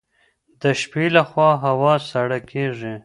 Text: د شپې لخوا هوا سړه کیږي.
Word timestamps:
د 0.61 0.63
شپې 0.81 1.05
لخوا 1.15 1.49
هوا 1.65 1.93
سړه 2.11 2.39
کیږي. 2.51 2.93